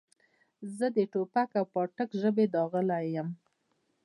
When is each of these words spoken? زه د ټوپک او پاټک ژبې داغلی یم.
زه 0.77 0.85
د 0.97 0.99
ټوپک 1.11 1.49
او 1.59 1.65
پاټک 1.73 2.09
ژبې 2.21 2.45
داغلی 2.55 3.03
یم. 3.15 3.29